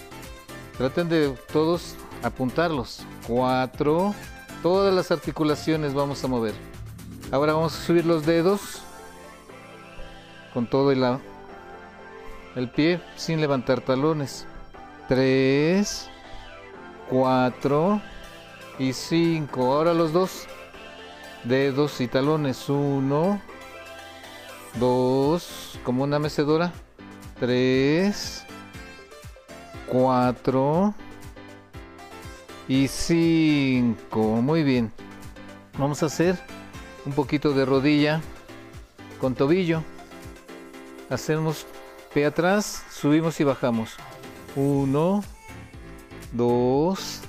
traten 0.78 1.08
de 1.08 1.30
todos 1.52 1.96
apuntarlos. 2.22 3.04
Cuatro, 3.26 4.14
todas 4.62 4.94
las 4.94 5.10
articulaciones 5.10 5.94
vamos 5.94 6.22
a 6.22 6.28
mover. 6.28 6.54
Ahora 7.32 7.54
vamos 7.54 7.76
a 7.76 7.82
subir 7.82 8.06
los 8.06 8.24
dedos 8.24 8.82
con 10.54 10.70
todo 10.70 10.92
el, 10.92 11.04
el 12.54 12.70
pie 12.70 13.02
sin 13.16 13.40
levantar 13.40 13.80
talones. 13.80 14.46
Tres, 15.08 16.09
4 17.10 18.00
y 18.78 18.92
5. 18.92 19.62
Ahora 19.62 19.92
los 19.92 20.12
dos 20.12 20.46
dedos 21.44 22.00
y 22.00 22.06
talones. 22.06 22.68
1, 22.68 23.40
2, 24.78 25.80
como 25.84 26.04
una 26.04 26.18
mecedora. 26.18 26.72
3, 27.40 28.44
4 29.88 30.94
y 32.68 32.86
5. 32.86 34.20
Muy 34.42 34.62
bien. 34.62 34.92
Vamos 35.78 36.02
a 36.02 36.06
hacer 36.06 36.38
un 37.04 37.12
poquito 37.12 37.52
de 37.52 37.64
rodilla 37.64 38.20
con 39.20 39.34
tobillo. 39.34 39.82
Hacemos 41.08 41.66
pie 42.14 42.26
atrás, 42.26 42.84
subimos 42.92 43.40
y 43.40 43.44
bajamos. 43.44 43.96
1, 44.54 45.24
2, 46.32 47.20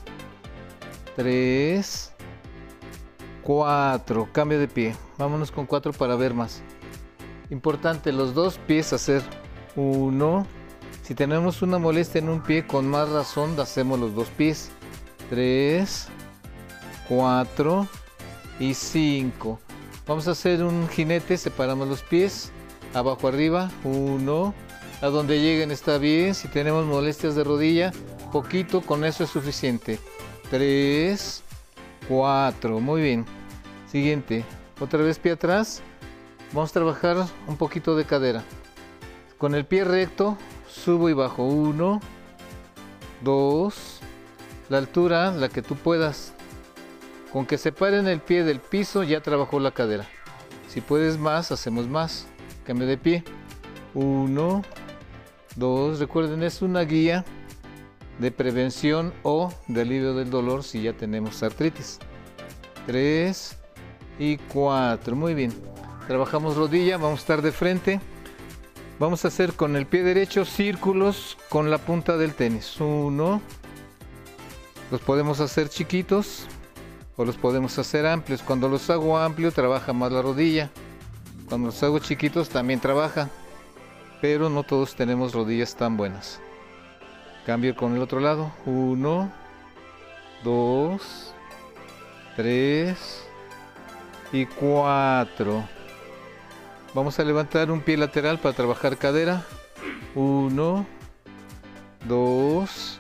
3, 1.16 2.12
4. 3.44 4.30
Cambio 4.32 4.60
de 4.60 4.68
pie. 4.68 4.96
Vámonos 5.18 5.52
con 5.52 5.66
4 5.66 5.94
para 5.94 6.16
ver 6.16 6.34
más. 6.34 6.62
Importante, 7.50 8.12
los 8.12 8.34
dos 8.34 8.58
pies 8.68 8.94
hacer 8.94 9.22
1. 9.76 10.48
Si 11.04 11.16
tenemos 11.16 11.62
una 11.62 11.78
molestia 11.78 12.20
en 12.20 12.30
un 12.30 12.42
pie, 12.42 12.66
con 12.66 12.88
más 12.88 13.10
razón 13.10 13.60
hacemos 13.60 14.00
los 14.00 14.16
dos 14.16 14.30
pies. 14.30 14.72
3, 15.30 16.08
4 17.10 17.88
y 18.60 18.74
5. 18.74 19.60
Vamos 20.08 20.28
a 20.28 20.32
hacer 20.32 20.64
un 20.64 20.88
jinete, 20.90 21.38
separamos 21.38 21.88
los 21.88 22.02
pies, 22.02 22.52
abajo 22.94 23.28
arriba, 23.28 23.72
1. 23.84 24.54
A 25.02 25.08
donde 25.08 25.40
lleguen 25.40 25.72
está 25.72 25.98
bien. 25.98 26.36
Si 26.36 26.48
tenemos 26.48 26.86
molestias 26.86 27.36
de 27.36 27.44
rodilla, 27.44 27.92
poquito, 28.32 28.82
con 28.82 29.06
eso 29.06 29.24
es 29.24 29.30
suficiente. 29.30 30.00
3, 30.50 31.44
4, 32.08 32.80
muy 32.80 33.02
bien. 33.02 33.26
Siguiente, 33.88 34.44
otra 34.80 35.02
vez 35.04 35.20
pie 35.20 35.34
atrás. 35.34 35.82
Vamos 36.54 36.72
a 36.72 36.74
trabajar 36.74 37.26
un 37.48 37.58
poquito 37.58 37.96
de 37.96 38.06
cadera. 38.06 38.44
Con 39.38 39.56
el 39.56 39.66
pie 39.66 39.84
recto, 39.84 40.38
subo 40.68 41.10
y 41.10 41.14
bajo. 41.14 41.44
1, 41.44 42.00
2, 43.22 44.00
la 44.70 44.78
altura, 44.78 45.32
la 45.32 45.50
que 45.50 45.62
tú 45.62 45.76
puedas. 45.76 46.34
Con 47.32 47.46
que 47.46 47.58
separen 47.58 48.08
el 48.08 48.20
pie 48.20 48.44
del 48.44 48.60
piso 48.60 49.04
ya 49.04 49.22
trabajó 49.22 49.60
la 49.60 49.72
cadera. 49.72 50.06
Si 50.68 50.82
puedes 50.82 51.18
más, 51.18 51.52
hacemos 51.52 51.88
más. 51.88 52.28
Cambio 52.66 52.88
de 52.88 52.98
pie. 52.98 53.24
Uno, 53.94 54.64
dos. 55.56 56.00
Recuerden, 56.00 56.44
es 56.44 56.62
una 56.62 56.82
guía 56.82 57.26
de 58.22 58.32
prevención 58.32 59.14
o 59.24 59.52
de 59.68 59.82
alivio 59.82 60.14
del 60.14 60.30
dolor 60.30 60.64
si 60.64 60.84
ya 60.84 60.94
tenemos 60.94 61.42
artritis. 61.42 61.98
Tres 62.86 63.58
y 64.20 64.38
cuatro. 64.38 65.16
Muy 65.16 65.34
bien. 65.34 65.52
Trabajamos 66.08 66.56
rodilla, 66.56 66.98
vamos 66.98 67.20
a 67.20 67.24
estar 67.24 67.42
de 67.42 67.52
frente. 67.52 68.00
Vamos 69.00 69.26
a 69.26 69.30
hacer 69.30 69.54
con 69.54 69.76
el 69.76 69.88
pie 69.88 70.04
derecho 70.04 70.46
círculos 70.46 71.38
con 71.50 71.72
la 71.72 71.80
punta 71.80 72.16
del 72.18 72.36
tenis. 72.36 72.80
Uno. 72.80 73.42
Los 74.92 75.02
podemos 75.02 75.40
hacer 75.40 75.70
chiquitos 75.70 76.46
o 77.16 77.26
los 77.26 77.38
podemos 77.38 77.80
hacer 77.80 78.06
amplios. 78.06 78.44
Cuando 78.44 78.70
los 78.70 78.90
hago 78.92 79.18
amplios 79.18 79.56
trabaja 79.56 79.94
más 79.94 80.12
la 80.12 80.22
rodilla. 80.22 80.70
Cuando 81.50 81.68
los 81.68 81.82
hago 81.82 81.98
chiquitos 81.98 82.50
también 82.50 82.80
trabaja. 82.80 83.30
Pero 84.22 84.50
no 84.50 84.62
todos 84.62 84.94
tenemos 84.94 85.34
rodillas 85.34 85.76
tan 85.76 85.98
buenas. 85.98 86.40
Cambio 87.46 87.76
con 87.76 87.96
el 87.96 88.02
otro 88.02 88.20
lado. 88.20 88.52
Uno, 88.66 89.32
dos, 90.44 91.34
tres 92.36 93.26
y 94.32 94.46
cuatro. 94.46 95.64
Vamos 96.94 97.20
a 97.20 97.24
levantar 97.24 97.72
un 97.72 97.82
pie 97.82 97.98
lateral 97.98 98.38
para 98.38 98.56
trabajar 98.56 98.98
cadera. 98.98 99.46
Uno, 100.14 100.86
dos, 102.06 103.00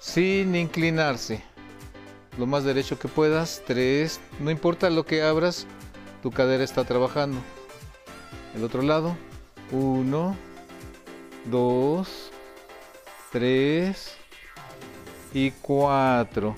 sin 0.00 0.56
inclinarse. 0.56 1.42
Lo 2.36 2.46
más 2.46 2.64
derecho 2.64 2.98
que 2.98 3.08
puedas. 3.08 3.62
Tres. 3.66 4.20
No 4.40 4.50
importa 4.50 4.90
lo 4.90 5.06
que 5.06 5.22
abras, 5.22 5.66
tu 6.22 6.30
cadera 6.30 6.64
está 6.64 6.84
trabajando. 6.84 7.38
El 8.56 8.64
otro 8.64 8.82
lado. 8.82 9.16
Uno, 9.70 10.36
dos, 11.44 12.31
tres 13.32 14.14
y 15.32 15.50
cuatro. 15.50 16.54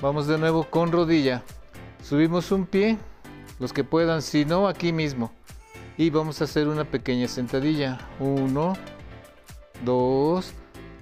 Vamos 0.00 0.26
de 0.26 0.38
nuevo 0.38 0.64
con 0.64 0.92
rodilla. 0.92 1.42
Subimos 2.04 2.52
un 2.52 2.66
pie, 2.66 2.98
los 3.58 3.72
que 3.72 3.82
puedan, 3.82 4.22
si 4.22 4.44
no, 4.44 4.68
aquí 4.68 4.92
mismo. 4.92 5.32
Y 5.96 6.10
vamos 6.10 6.40
a 6.40 6.44
hacer 6.44 6.68
una 6.68 6.84
pequeña 6.84 7.28
sentadilla. 7.28 7.98
Uno, 8.20 8.74
dos, 9.84 10.52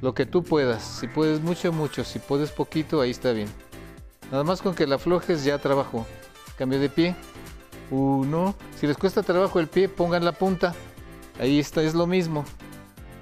lo 0.00 0.14
que 0.14 0.26
tú 0.26 0.42
puedas. 0.42 0.82
Si 0.82 1.08
puedes 1.08 1.40
mucho, 1.40 1.72
mucho. 1.72 2.04
Si 2.04 2.18
puedes 2.18 2.50
poquito, 2.50 3.00
ahí 3.00 3.10
está 3.10 3.32
bien. 3.32 3.48
Nada 4.30 4.44
más 4.44 4.62
con 4.62 4.74
que 4.74 4.86
la 4.86 4.96
aflojes 4.96 5.44
ya 5.44 5.58
trabajó. 5.58 6.06
Cambio 6.56 6.80
de 6.80 6.88
pie. 6.88 7.16
Uno. 7.90 8.54
Si 8.78 8.86
les 8.86 8.96
cuesta 8.96 9.22
trabajo 9.22 9.60
el 9.60 9.68
pie, 9.68 9.88
pongan 9.88 10.24
la 10.24 10.32
punta. 10.32 10.74
Ahí 11.40 11.60
está, 11.60 11.82
es 11.82 11.94
lo 11.94 12.06
mismo. 12.06 12.44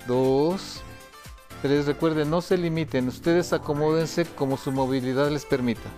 Dos. 0.07 0.83
Tres. 1.63 1.87
Recuerden, 1.87 2.31
no 2.31 2.41
se 2.41 2.57
limiten. 2.57 3.09
Ustedes 3.09 3.53
acomódense 3.53 4.25
como 4.25 4.57
su 4.57 4.73
movilidad 4.73 5.31
les 5.31 5.45
permita. 5.45 5.89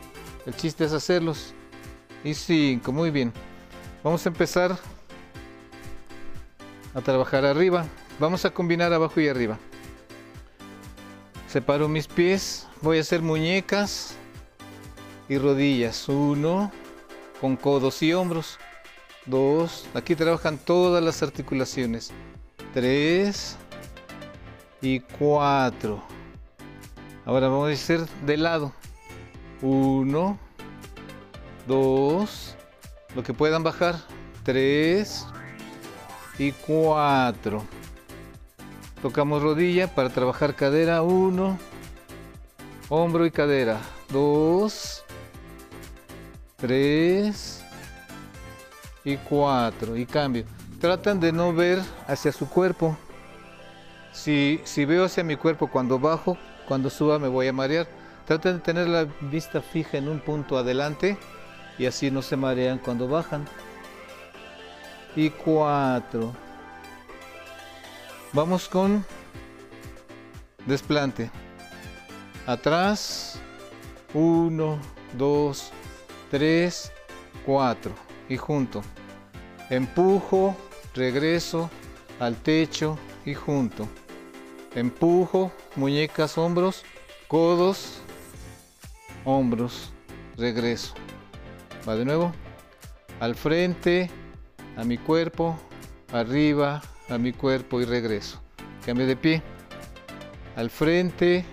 El 0.47 0.57
chiste 0.57 0.85
es 0.85 0.93
hacerlos. 0.93 1.53
Y 2.25 2.35
cinco. 2.35 2.93
Muy 2.93 3.11
bien. 3.11 3.33
Vamos 4.03 4.25
a 4.25 4.29
empezar 4.29 4.79
a 6.95 7.01
trabajar 7.01 7.45
arriba. 7.45 7.85
Vamos 8.19 8.45
a 8.45 8.51
combinar 8.51 8.93
abajo 8.93 9.21
y 9.21 9.29
arriba. 9.29 9.59
Separo 11.49 11.89
mis 11.89 12.07
pies. 12.07 12.67
Voy 12.81 12.99
a 12.99 13.03
hacer 13.03 13.23
muñecas 13.23 14.15
y 15.29 15.39
rodillas. 15.39 16.09
Uno 16.09 16.73
con 17.41 17.57
codos 17.57 18.03
y 18.03 18.13
hombros. 18.13 18.59
Dos. 19.27 19.87
Aquí 19.95 20.15
trabajan 20.15 20.59
todas 20.59 21.03
las 21.03 21.23
articulaciones. 21.23 22.11
Tres 22.73 23.57
y 24.81 25.01
cuatro. 25.01 26.03
Ahora 27.25 27.49
vamos 27.49 27.71
a 27.71 27.73
hacer 27.73 28.07
de 28.25 28.37
lado. 28.37 28.73
Uno, 29.61 30.39
dos, 31.67 32.57
lo 33.15 33.23
que 33.23 33.35
puedan 33.35 33.63
bajar. 33.63 33.97
Tres 34.45 35.27
y 36.39 36.53
cuatro. 36.53 37.63
Tocamos 39.03 39.43
rodilla 39.43 39.95
para 39.95 40.09
trabajar 40.09 40.55
cadera. 40.55 41.03
Uno. 41.03 41.59
Hombro 42.89 43.27
y 43.27 43.31
cadera. 43.31 43.79
Dos. 44.11 45.05
Tres. 46.57 47.63
Y 49.05 49.17
cuatro. 49.19 49.97
Y 49.97 50.07
cambio. 50.07 50.45
Tratan 50.81 51.21
de 51.21 51.33
no 51.33 51.53
ver 51.53 51.81
hacia 52.07 52.33
su 52.33 52.49
cuerpo. 52.49 52.97
Si, 54.19 54.85
veo 54.85 55.05
hacia 55.05 55.23
mi 55.23 55.37
cuerpo 55.37 55.69
cuando 55.69 56.01
bajo, 56.01 56.37
cuando 56.67 56.91
suba 56.91 57.21
me 57.21 57.29
voy 57.29 57.47
a 57.47 57.53
marear. 57.53 57.87
Traten 58.27 58.57
de 58.57 58.61
tener 58.61 58.89
la 58.89 59.05
vista 59.21 59.63
fija 59.63 59.97
en 59.97 60.09
un 60.09 60.19
punto 60.19 60.59
adelante 60.59 61.17
y 61.79 61.87
así 61.87 62.11
no 62.11 62.21
se 62.21 62.37
marean 62.37 62.79
cuando 62.79 63.07
bajan. 63.07 63.45
Y 65.15 65.31
cuatro. 65.31 66.35
Vamos 68.33 68.69
con 68.69 69.07
desplante. 70.67 71.31
Atrás. 72.47 73.41
Uno, 74.15 74.81
dos, 75.17 75.71
tres, 76.31 76.91
cuatro. 77.47 77.93
Y 78.29 78.37
junto. 78.37 78.83
Empujo, 79.71 80.57
regreso 80.93 81.71
al 82.19 82.35
techo 82.37 82.99
y 83.25 83.35
junto. 83.35 83.89
Empujo, 84.75 85.51
muñecas, 85.77 86.37
hombros, 86.37 86.85
codos, 87.27 88.01
hombros, 89.25 89.91
regreso. 90.37 90.95
Va 91.89 91.97
de 91.97 92.05
nuevo. 92.05 92.33
Al 93.21 93.35
frente, 93.35 94.11
a 94.77 94.85
mi 94.85 94.99
cuerpo, 94.99 95.59
arriba, 96.13 96.83
a 97.09 97.19
mi 97.19 97.33
cuerpo 97.33 97.81
y 97.81 97.85
regreso. 97.85 98.41
Cambio 98.85 99.07
de 99.07 99.17
pie. 99.17 99.43
Al 100.57 100.71
frente, 100.71 101.45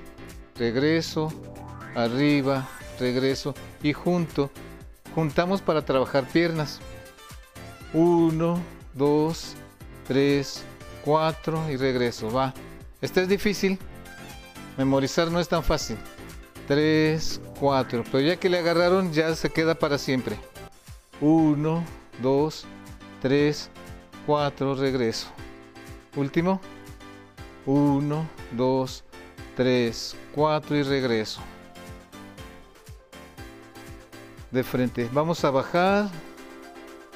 regreso, 0.56 1.32
arriba, 1.96 2.68
regreso 3.00 3.54
y 3.82 3.94
junto. 3.94 4.52
Juntamos 5.14 5.62
para 5.62 5.84
trabajar 5.84 6.28
piernas. 6.28 6.80
Uno, 7.94 8.60
dos, 8.94 9.56
tres, 10.08 10.64
cuatro 11.04 11.70
y 11.70 11.78
regreso. 11.78 12.32
Va. 12.32 12.54
Este 13.06 13.22
es 13.22 13.30
difícil. 13.30 13.78
Memorizar 14.78 15.30
no 15.30 15.40
es 15.40 15.48
tan 15.48 15.64
fácil. 15.64 15.96
Tres, 16.68 17.40
cuatro. 17.60 18.04
Pero 18.12 18.28
ya 18.28 18.38
que 18.38 18.50
le 18.50 18.58
agarraron, 18.58 19.14
ya 19.14 19.36
se 19.36 19.52
queda 19.52 19.76
para 19.76 20.00
siempre. 20.00 20.40
Uno, 21.22 21.84
dos, 22.20 22.66
tres, 23.22 23.70
cuatro, 24.26 24.74
regreso. 24.74 25.28
Último. 26.16 26.60
1, 27.68 28.28
2, 28.54 29.04
3, 29.56 30.16
4 30.34 30.76
y 30.76 30.84
regreso. 30.84 31.42
De 34.50 34.64
frente. 34.64 35.08
Vamos 35.14 35.46
a 35.46 35.52
bajar. 35.52 36.10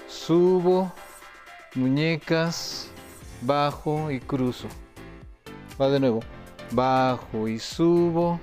Subo. 0.07 0.91
Muñecas. 1.73 2.89
Bajo 3.41 4.11
y 4.11 4.19
cruzo. 4.19 4.67
Va 5.79 5.89
de 5.89 5.99
nuevo. 5.99 6.21
Bajo 6.71 7.47
y 7.47 7.59
subo. 7.59 8.39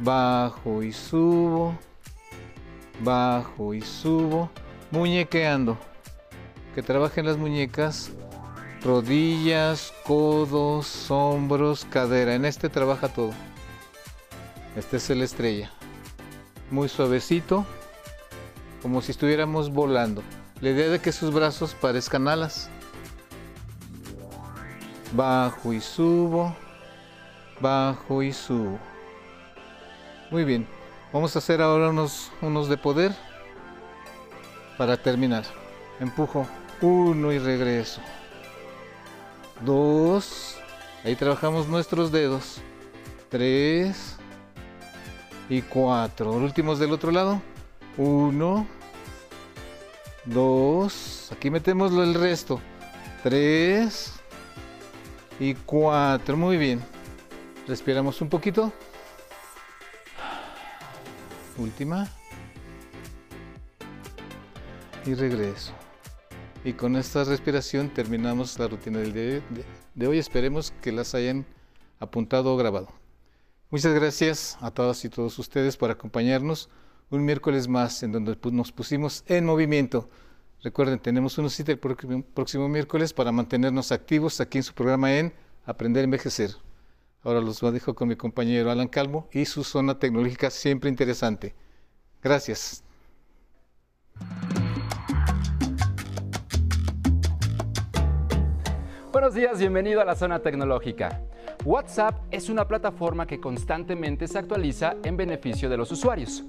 Bajo 0.00 0.82
y 0.82 0.92
subo. 0.92 1.76
Bajo 3.00 3.74
y 3.74 3.80
subo. 3.80 4.50
Muñequeando. 4.90 5.76
Que 6.74 6.82
trabajen 6.82 7.26
las 7.26 7.36
muñecas 7.36 8.12
rodillas, 8.84 9.94
codos, 10.04 11.10
hombros, 11.10 11.86
cadera. 11.90 12.34
En 12.34 12.44
este 12.44 12.68
trabaja 12.68 13.08
todo. 13.08 13.32
Este 14.76 14.98
es 14.98 15.10
el 15.10 15.22
estrella. 15.22 15.70
Muy 16.70 16.88
suavecito, 16.88 17.64
como 18.82 19.00
si 19.00 19.12
estuviéramos 19.12 19.70
volando. 19.70 20.22
La 20.60 20.70
idea 20.70 20.88
de 20.88 21.00
que 21.00 21.12
sus 21.12 21.32
brazos 21.32 21.74
parezcan 21.74 22.28
alas. 22.28 22.70
Bajo 25.14 25.72
y 25.72 25.80
subo, 25.80 26.54
bajo 27.60 28.22
y 28.22 28.32
subo. 28.32 28.78
Muy 30.30 30.44
bien, 30.44 30.66
vamos 31.12 31.34
a 31.36 31.38
hacer 31.38 31.62
ahora 31.62 31.90
unos, 31.90 32.32
unos 32.42 32.68
de 32.68 32.76
poder 32.76 33.12
para 34.76 34.96
terminar. 34.96 35.44
Empujo 36.00 36.46
uno 36.80 37.32
y 37.32 37.38
regreso 37.38 38.00
dos, 39.64 40.56
ahí 41.04 41.16
trabajamos 41.16 41.68
nuestros 41.68 42.10
dedos, 42.10 42.60
tres 43.28 44.16
y 45.48 45.62
cuatro. 45.62 46.32
Últimos 46.32 46.78
del 46.78 46.92
otro 46.92 47.10
lado. 47.10 47.40
Uno, 47.96 48.66
dos, 50.24 51.30
aquí 51.32 51.50
metemos 51.50 51.92
el 51.92 52.14
resto. 52.14 52.60
Tres 53.22 54.12
y 55.40 55.54
cuatro. 55.54 56.36
Muy 56.36 56.56
bien. 56.56 56.80
Respiramos 57.66 58.20
un 58.20 58.28
poquito. 58.28 58.72
Última. 61.56 62.08
Y 65.06 65.14
regreso. 65.14 65.72
Y 66.64 66.72
con 66.72 66.96
esta 66.96 67.24
respiración 67.24 67.90
terminamos 67.90 68.58
la 68.58 68.68
rutina 68.68 68.98
del 68.98 69.12
día 69.12 69.42
de 69.94 70.06
hoy. 70.06 70.18
Esperemos 70.18 70.72
que 70.82 70.92
las 70.92 71.14
hayan 71.14 71.44
apuntado 72.00 72.54
o 72.54 72.56
grabado. 72.56 72.88
Muchas 73.70 73.94
gracias 73.94 74.56
a 74.60 74.70
todas 74.70 75.04
y 75.04 75.08
todos 75.08 75.38
ustedes 75.38 75.76
por 75.76 75.90
acompañarnos 75.90 76.68
un 77.10 77.24
miércoles 77.24 77.68
más 77.68 78.02
en 78.02 78.12
donde 78.12 78.36
nos 78.52 78.72
pusimos 78.72 79.24
en 79.26 79.44
movimiento. 79.44 80.08
Recuerden, 80.64 80.98
tenemos 80.98 81.36
una 81.36 81.50
cita 81.50 81.72
el 81.72 81.78
próximo 81.78 82.70
miércoles 82.70 83.12
para 83.12 83.30
mantenernos 83.30 83.92
activos 83.92 84.40
aquí 84.40 84.56
en 84.56 84.64
su 84.64 84.72
programa 84.72 85.14
en 85.14 85.34
Aprender 85.66 86.00
a 86.00 86.04
Envejecer. 86.04 86.52
Ahora 87.22 87.42
los 87.42 87.60
dejo 87.60 87.94
con 87.94 88.08
mi 88.08 88.16
compañero 88.16 88.70
Alan 88.70 88.88
Calvo 88.88 89.28
y 89.30 89.44
su 89.44 89.62
zona 89.62 89.98
tecnológica 89.98 90.48
siempre 90.48 90.88
interesante. 90.88 91.54
Gracias. 92.22 92.82
Buenos 99.12 99.34
días, 99.34 99.58
bienvenido 99.58 100.00
a 100.00 100.06
la 100.06 100.16
zona 100.16 100.40
tecnológica. 100.40 101.20
WhatsApp 101.66 102.22
es 102.30 102.48
una 102.48 102.66
plataforma 102.66 103.26
que 103.26 103.38
constantemente 103.38 104.26
se 104.26 104.38
actualiza 104.38 104.96
en 105.04 105.18
beneficio 105.18 105.68
de 105.68 105.76
los 105.76 105.92
usuarios. 105.92 106.42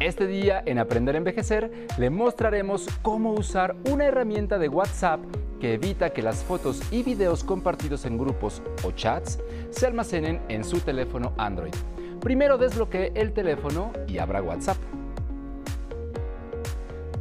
Este 0.00 0.26
día 0.26 0.62
en 0.66 0.78
Aprender 0.78 1.14
a 1.14 1.18
Envejecer 1.18 1.88
le 1.98 2.10
mostraremos 2.10 2.86
cómo 3.02 3.32
usar 3.32 3.76
una 3.90 4.04
herramienta 4.04 4.58
de 4.58 4.68
WhatsApp 4.68 5.20
que 5.60 5.74
evita 5.74 6.10
que 6.10 6.22
las 6.22 6.44
fotos 6.44 6.82
y 6.90 7.02
videos 7.02 7.42
compartidos 7.42 8.04
en 8.04 8.18
grupos 8.18 8.62
o 8.84 8.90
chats 8.92 9.38
se 9.70 9.86
almacenen 9.86 10.42
en 10.48 10.64
su 10.64 10.80
teléfono 10.80 11.32
Android. 11.38 11.74
Primero 12.20 12.58
desbloquee 12.58 13.12
el 13.14 13.32
teléfono 13.32 13.92
y 14.06 14.18
abra 14.18 14.42
WhatsApp. 14.42 14.76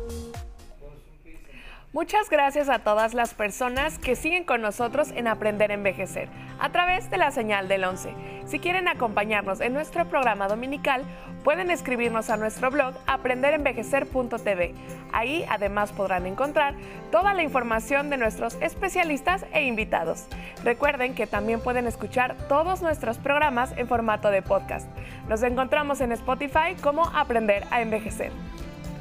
Muchas 1.93 2.31
gracias 2.31 2.69
a 2.69 2.85
todas 2.85 3.15
las 3.15 3.35
personas 3.35 3.99
que 3.99 4.15
siguen 4.15 4.45
con 4.45 4.63
nosotros 4.63 5.11
en 5.11 5.27
Aprender 5.27 5.73
a 5.73 5.75
Envejecer 5.75 6.29
a 6.61 6.71
través 6.71 7.11
de 7.11 7.17
la 7.17 7.31
señal 7.31 7.69
del 7.69 7.85
11. 7.85 8.15
Si 8.47 8.59
quieren 8.59 8.87
acompañarnos 8.89 9.61
en 9.61 9.73
nuestro 9.73 10.07
programa 10.09 10.47
dominical, 10.47 11.05
pueden 11.43 11.71
escribirnos 11.71 12.31
a 12.31 12.37
nuestro 12.37 12.71
blog 12.71 12.95
aprenderenvejecer.tv. 13.07 14.75
Ahí 15.13 15.45
además 15.49 15.93
podrán 15.93 16.27
encontrar 16.27 16.75
toda 17.11 17.35
la 17.35 17.43
información 17.43 18.11
de 18.11 18.19
nuestros 18.19 18.57
especialistas 18.61 19.45
e 19.53 19.65
invitados. 19.65 20.27
Recuerden 20.63 21.15
que 21.15 21.27
también 21.27 21.61
pueden 21.61 21.87
escuchar 21.87 22.37
todos 22.49 22.83
nuestros 22.83 23.19
programas 23.19 23.73
en 23.77 23.89
formato 23.89 24.31
de 24.31 24.43
podcast. 24.43 24.89
Nos 25.29 25.43
encontramos 25.43 26.01
en 26.01 26.13
Spotify 26.13 26.77
como 26.83 27.07
Aprender 27.07 27.65
a 27.71 27.81
Envejecer. 27.81 28.33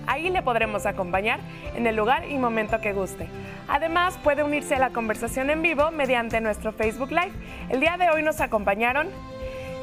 Ahí 0.10 0.32
le 0.32 0.41
podremos 0.41 0.88
acompañar 0.88 1.39
en 1.76 1.86
el 1.86 1.95
lugar 1.95 2.26
y 2.28 2.36
momento 2.39 2.82
que 2.82 2.93
guste. 2.93 3.30
Además, 3.67 4.17
puede 4.24 4.41
unirse 4.41 4.74
a 4.74 4.80
la 4.80 4.89
conversación 4.89 5.52
en 5.52 5.62
vivo 5.62 5.91
mediante 5.91 6.41
nuestro 6.41 6.72
Facebook 6.72 7.12
Live. 7.12 7.32
El 7.69 7.80
día 7.80 7.95
de 7.95 8.10
hoy 8.10 8.24
nos 8.24 8.41
acompañaron 8.41 9.08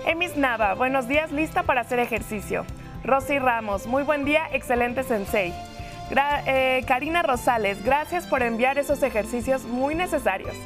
Emis 0.04 0.36
Nava, 0.36 0.74
buenos 0.74 1.06
días, 1.06 1.30
lista 1.30 1.62
para 1.62 1.82
hacer 1.82 2.00
ejercicio. 2.00 2.64
Rosy 3.04 3.38
Ramos, 3.38 3.86
muy 3.86 4.02
buen 4.02 4.24
día, 4.24 4.48
excelente 4.50 5.04
sensei. 5.04 5.54
Eh, 6.46 6.82
Karina 6.88 7.22
Rosales, 7.22 7.84
gracias 7.84 8.26
por 8.26 8.42
enviar 8.42 8.78
esos 8.78 9.04
ejercicios 9.04 9.62
muy 9.62 9.94
necesarios. 9.94 10.56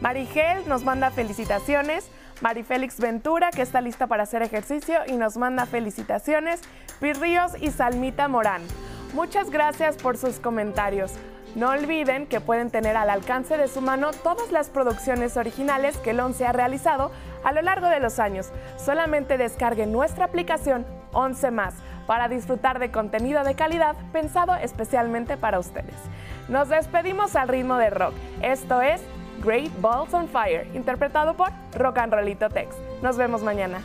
Marigel 0.00 0.66
nos 0.66 0.82
manda 0.82 1.10
felicitaciones. 1.10 2.10
Marifélix 2.40 2.98
Ventura, 2.98 3.50
que 3.50 3.60
está 3.60 3.82
lista 3.82 4.06
para 4.06 4.22
hacer 4.22 4.40
ejercicio 4.40 5.00
y 5.06 5.12
nos 5.12 5.36
manda 5.36 5.66
felicitaciones. 5.66 6.62
Pirríos 7.00 7.52
y 7.60 7.70
Salmita 7.70 8.26
Morán. 8.28 8.62
Muchas 9.14 9.50
gracias 9.50 9.96
por 9.96 10.16
sus 10.16 10.38
comentarios. 10.38 11.12
No 11.56 11.70
olviden 11.70 12.26
que 12.26 12.40
pueden 12.40 12.70
tener 12.70 12.96
al 12.96 13.10
alcance 13.10 13.56
de 13.56 13.66
su 13.66 13.80
mano 13.80 14.12
todas 14.12 14.52
las 14.52 14.70
producciones 14.70 15.36
originales 15.36 15.96
que 15.96 16.10
el 16.10 16.20
ONCE 16.20 16.46
ha 16.46 16.52
realizado 16.52 17.10
a 17.42 17.52
lo 17.52 17.60
largo 17.60 17.88
de 17.88 17.98
los 17.98 18.20
años. 18.20 18.50
Solamente 18.78 19.36
descarguen 19.36 19.90
nuestra 19.90 20.26
aplicación 20.26 20.86
11 21.12 21.50
más 21.50 21.74
para 22.06 22.28
disfrutar 22.28 22.78
de 22.78 22.92
contenido 22.92 23.42
de 23.42 23.56
calidad 23.56 23.96
pensado 24.12 24.54
especialmente 24.54 25.36
para 25.36 25.58
ustedes. 25.58 25.94
Nos 26.48 26.68
despedimos 26.68 27.34
al 27.34 27.48
ritmo 27.48 27.76
de 27.78 27.90
rock. 27.90 28.14
Esto 28.42 28.80
es 28.80 29.00
Great 29.42 29.72
Balls 29.80 30.14
on 30.14 30.28
Fire, 30.28 30.68
interpretado 30.74 31.34
por 31.34 31.50
Rock 31.74 31.98
and 31.98 32.12
Rollito 32.12 32.48
Tex. 32.48 32.76
Nos 33.02 33.16
vemos 33.16 33.42
mañana. 33.42 33.80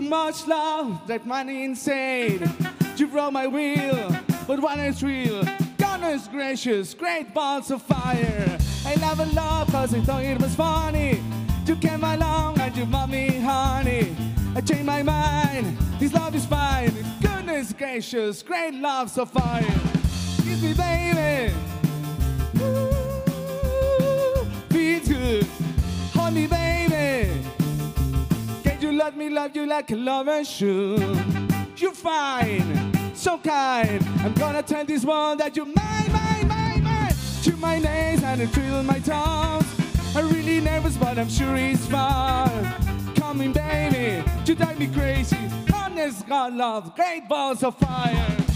Too 0.00 0.08
much 0.08 0.46
love, 0.46 1.06
that 1.08 1.26
money 1.26 1.62
insane. 1.62 2.50
You 2.96 3.06
broke 3.06 3.34
my 3.34 3.46
wheel, 3.46 4.16
but 4.46 4.58
one 4.58 4.80
is 4.80 5.02
real. 5.02 5.44
Goodness 5.76 6.26
gracious, 6.26 6.94
great 6.94 7.34
balls 7.34 7.70
of 7.70 7.82
fire. 7.82 8.58
I 8.86 8.94
never 8.94 9.26
loved 9.26 9.72
cause 9.72 9.92
I 9.92 10.00
thought 10.00 10.24
it 10.24 10.40
was 10.40 10.54
funny. 10.54 11.22
You 11.66 11.76
came 11.76 12.02
along 12.02 12.60
and 12.60 12.74
you 12.74 12.86
bought 12.86 13.10
me 13.10 13.40
honey. 13.40 14.16
I 14.56 14.62
changed 14.62 14.86
my 14.86 15.02
mind, 15.02 15.76
this 15.98 16.14
love 16.14 16.34
is 16.34 16.46
fine. 16.46 16.92
Goodness 17.20 17.74
gracious, 17.74 18.42
great 18.42 18.72
love 18.72 19.10
so 19.10 19.26
fire. 19.26 19.80
Kiss 20.42 20.62
me, 20.62 20.72
baby. 20.72 21.52
Ooh, 22.62 22.89
let 29.10 29.18
me 29.18 29.28
love 29.28 29.56
you 29.56 29.66
like 29.66 29.90
a 29.90 29.96
lover 29.96 30.44
should. 30.44 31.00
You're 31.76 31.92
fine, 31.92 32.94
so 33.12 33.38
kind. 33.38 34.00
I'm 34.20 34.32
gonna 34.34 34.62
tell 34.62 34.84
this 34.84 35.04
world 35.04 35.38
that 35.40 35.56
you're 35.56 35.66
mine, 35.66 36.12
mine, 36.12 36.46
mine, 36.46 36.84
mine. 36.84 37.14
To 37.42 37.56
my 37.56 37.80
nails 37.80 38.22
and 38.22 38.42
it 38.42 38.50
thrill 38.50 38.84
my 38.84 39.00
tongue. 39.00 39.64
I'm 40.14 40.28
really 40.28 40.60
nervous, 40.60 40.96
but 40.96 41.18
I'm 41.18 41.28
sure 41.28 41.56
it's 41.56 41.86
fun. 41.86 43.12
Coming, 43.16 43.52
baby, 43.52 44.22
you 44.46 44.54
drive 44.54 44.78
me 44.78 44.86
crazy. 44.86 45.38
Goodness, 45.66 46.22
God, 46.28 46.54
love, 46.54 46.94
great 46.94 47.28
balls 47.28 47.64
of 47.64 47.76
fire. 47.78 48.49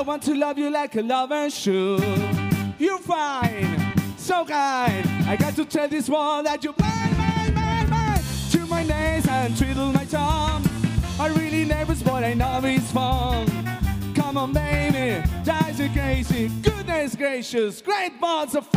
I 0.00 0.02
want 0.02 0.22
to 0.22 0.34
love 0.34 0.56
you 0.56 0.70
like 0.70 0.96
a 0.96 1.02
lover 1.02 1.50
should. 1.50 2.00
You're 2.78 2.98
fine, 3.00 3.92
so 4.16 4.46
kind. 4.46 5.06
I 5.28 5.36
got 5.38 5.54
to 5.56 5.64
tell 5.66 5.88
this 5.88 6.08
world 6.08 6.46
that 6.46 6.64
you're 6.64 6.74
mine, 6.80 7.18
mine, 7.18 7.52
mine, 7.52 7.90
mine. 7.90 8.22
To 8.52 8.64
my 8.64 8.82
nails 8.82 9.28
and 9.28 9.54
twiddle 9.58 9.92
my 9.92 10.06
tongue. 10.06 10.64
I'm 11.18 11.34
really 11.34 11.66
nervous, 11.66 12.02
but 12.02 12.24
I 12.24 12.32
know 12.32 12.62
it's 12.64 12.90
fun. 12.90 13.46
Come 14.14 14.38
on, 14.38 14.54
baby, 14.54 15.22
you 15.76 15.90
crazy. 15.90 16.48
Goodness 16.62 17.14
gracious, 17.14 17.82
great 17.82 18.18
balls 18.18 18.54
of 18.54 18.69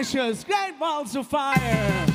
fire. 0.00 0.10
Goodness 0.10 0.14
gracious, 0.14 0.44
great 0.44 0.78
balls 0.78 1.14
of 1.14 1.26
fire. 1.26 2.09